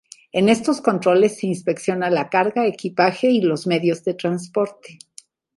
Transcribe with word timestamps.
En 0.31 0.49
estos 0.49 0.81
controles 0.81 1.37
se 1.37 1.45
inspecciona 1.45 2.09
la 2.09 2.27
carga, 2.31 2.65
equipaje 2.65 3.29
y 3.29 3.39
los 3.39 3.67
medios 3.67 4.03
de 4.03 4.15
transporte. 4.15 4.97